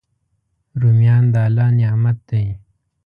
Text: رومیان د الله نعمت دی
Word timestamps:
رومیان 0.81 1.23
د 1.33 1.35
الله 1.45 1.67
نعمت 1.79 2.17
دی 2.29 2.45